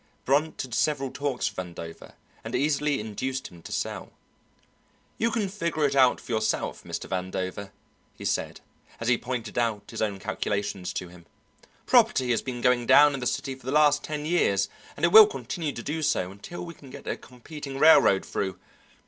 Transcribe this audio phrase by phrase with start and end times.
[0.25, 2.13] Brunt had several talks with Vandover
[2.43, 4.11] and easily induced him to sell.
[5.19, 7.07] "You can figure it out for yourself, Mr.
[7.07, 7.69] Vandover,"
[8.15, 8.61] he said,
[8.99, 11.27] as he pointed out his own calculations to him;
[11.85, 15.11] "property has been going down in the city for the last ten years, and it
[15.11, 18.57] will continue to do so until we can get a competing railroad through.